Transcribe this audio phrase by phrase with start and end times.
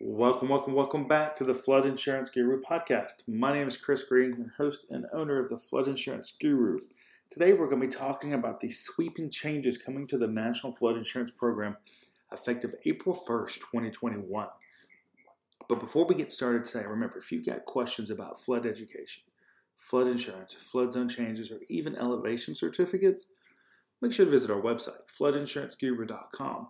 [0.00, 3.26] Welcome, welcome, welcome back to the Flood Insurance Guru podcast.
[3.26, 6.78] My name is Chris Green, host and owner of the Flood Insurance Guru.
[7.30, 10.96] Today we're going to be talking about the sweeping changes coming to the National Flood
[10.96, 11.76] Insurance Program
[12.30, 14.46] effective April 1st, 2021.
[15.68, 19.24] But before we get started today, remember if you've got questions about flood education,
[19.78, 23.26] flood insurance, flood zone changes, or even elevation certificates,
[24.00, 26.68] make sure to visit our website, floodinsuranceguru.com.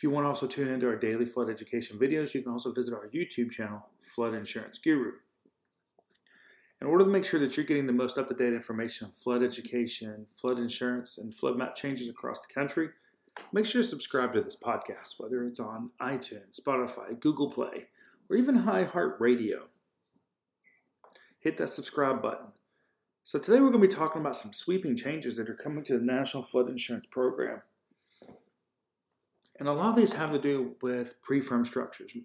[0.00, 2.72] If you want to also tune into our daily flood education videos, you can also
[2.72, 5.12] visit our YouTube channel, Flood Insurance Guru.
[6.80, 9.12] In order to make sure that you're getting the most up to date information on
[9.12, 12.88] flood education, flood insurance, and flood map changes across the country,
[13.52, 17.88] make sure to subscribe to this podcast, whether it's on iTunes, Spotify, Google Play,
[18.30, 19.64] or even iHeartRadio.
[21.40, 22.46] Hit that subscribe button.
[23.24, 25.98] So, today we're going to be talking about some sweeping changes that are coming to
[25.98, 27.60] the National Flood Insurance Program.
[29.60, 32.16] And a lot of these have to do with pre-firm structures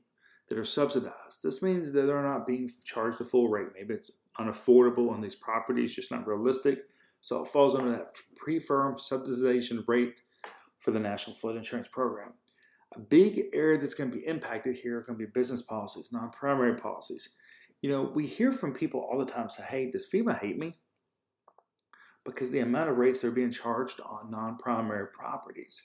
[0.47, 1.43] that are subsidized.
[1.43, 3.67] This means that they're not being charged a full rate.
[3.75, 6.85] Maybe it's unaffordable on these properties, just not realistic.
[7.19, 10.21] So it falls under that pre-firm subsidization rate
[10.79, 12.33] for the National Flood Insurance Program.
[12.95, 16.13] A big area that's going to be impacted here are going to be business policies,
[16.13, 17.29] non-primary policies.
[17.81, 20.75] You know, we hear from people all the time say, hey, does FEMA hate me?
[22.23, 25.81] Because the amount of rates they're being charged on non-primary properties.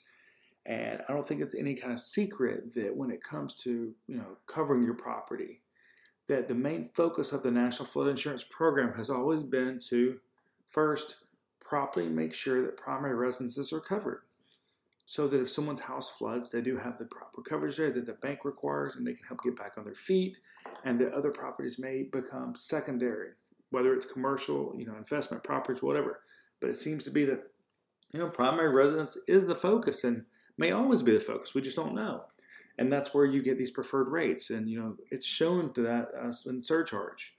[0.65, 4.17] And I don't think it's any kind of secret that when it comes to you
[4.17, 5.61] know covering your property,
[6.27, 10.19] that the main focus of the National Flood Insurance Program has always been to
[10.69, 11.17] first
[11.59, 14.21] properly make sure that primary residences are covered.
[15.05, 18.13] So that if someone's house floods, they do have the proper coverage there that the
[18.13, 20.37] bank requires and they can help get back on their feet,
[20.85, 23.31] and that other properties may become secondary,
[23.71, 26.21] whether it's commercial, you know, investment properties, whatever.
[26.61, 27.43] But it seems to be that
[28.13, 30.25] you know primary residence is the focus and
[30.57, 31.53] may always be the focus.
[31.53, 32.25] We just don't know.
[32.77, 34.49] And that's where you get these preferred rates.
[34.49, 37.35] And, you know, it's shown to that uh, in surcharge.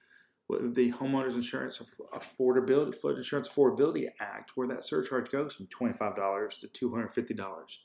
[0.49, 1.81] The Homeowners Insurance
[2.13, 7.79] Affordability, Flood Insurance Affordability Act, where that surcharge goes from $25 to $250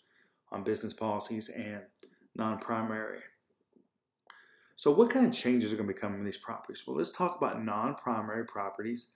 [0.52, 1.82] on business policies and
[2.36, 3.20] non primary.
[4.76, 6.84] So, what kind of changes are going to be coming in these properties?
[6.86, 9.08] Well, let's talk about non primary properties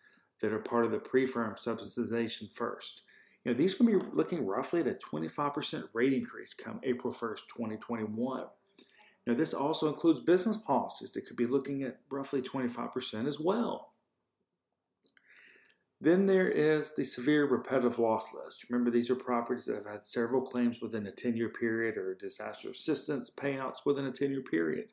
[0.42, 3.04] that are part of the pre firm subsidization first.
[3.44, 7.40] You know, these can be looking roughly at a 25% rate increase come April 1st,
[7.56, 8.46] 2021.
[9.28, 13.94] Now, this also includes business policies that could be looking at roughly 25% as well.
[16.04, 18.66] Then there is the severe repetitive loss list.
[18.70, 22.16] Remember, these are properties that have had several claims within a 10 year period or
[22.16, 24.88] disaster assistance payouts within a 10 year period.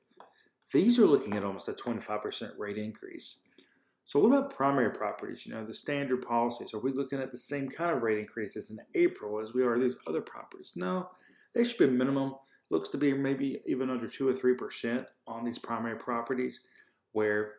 [0.74, 3.38] These are looking at almost a 25% rate increase.
[4.08, 5.44] So, what about primary properties?
[5.44, 6.72] You know, the standard policies.
[6.72, 9.78] Are we looking at the same kind of rate increases in April as we are
[9.78, 10.72] these other properties?
[10.74, 11.10] No,
[11.54, 12.34] they should be minimum.
[12.70, 16.60] Looks to be maybe even under two or three percent on these primary properties,
[17.12, 17.56] where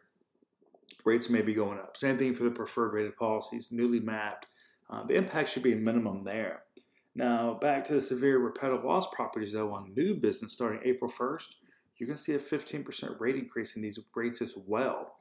[1.06, 1.96] rates may be going up.
[1.96, 4.48] Same thing for the preferred rated policies, newly mapped.
[4.90, 6.64] Uh, the impact should be a minimum there.
[7.14, 11.58] Now, back to the severe repetitive loss properties, though, on new business starting April 1st,
[11.98, 15.19] you're going to see a 15% rate increase in these rates as well.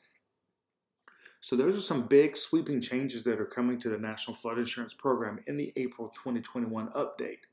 [1.41, 4.93] So those are some big sweeping changes that are coming to the National Flood Insurance
[4.93, 7.47] Program in the April 2021 update.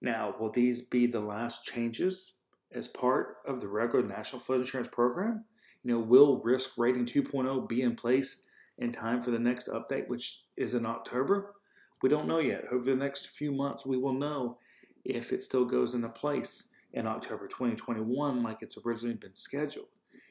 [0.00, 2.32] Now, will these be the last changes
[2.72, 5.44] as part of the regular National Flood Insurance Program?
[5.84, 8.42] You know, will Risk Rating 2.0 be in place
[8.78, 11.54] in time for the next update, which is in October?
[12.02, 12.64] We don't know yet.
[12.72, 14.58] Over the next few months, we will know
[15.04, 19.86] if it still goes into place in October 2021 like it's originally been scheduled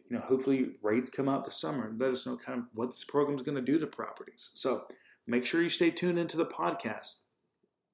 [0.10, 2.88] you know, hopefully rates come out this summer and let us know kind of what
[2.92, 4.52] this program is going to do to properties.
[4.56, 4.86] So
[5.28, 7.18] make sure you stay tuned into the podcast,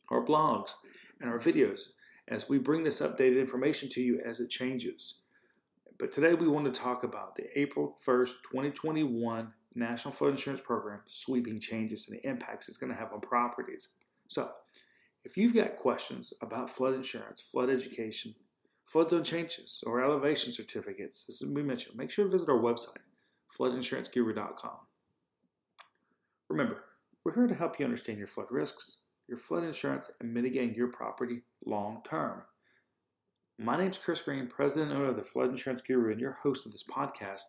[0.10, 0.76] our blogs,
[1.20, 1.90] and our videos
[2.28, 5.20] as we bring this updated information to you as it changes.
[5.98, 11.02] But today we want to talk about the April 1st, 2021 National Flood Insurance Program
[11.08, 13.90] sweeping changes and the impacts it's going to have on properties.
[14.28, 14.50] So,
[15.24, 18.36] if you've got questions about flood insurance, flood education,
[18.96, 22.96] flood zone changes or elevation certificates, as we mentioned, make sure to visit our website,
[23.60, 24.78] floodinsuranceguru.com.
[26.48, 26.86] Remember,
[27.26, 30.88] we're here to help you understand your flood risks, your flood insurance, and mitigating your
[30.88, 32.44] property long term.
[33.60, 36.38] My name is Chris Green, President and owner of the Flood Insurance Guru, and your
[36.42, 37.42] host of this podcast.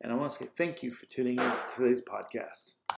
[0.00, 2.72] And I want to say thank you for tuning in to today's podcast.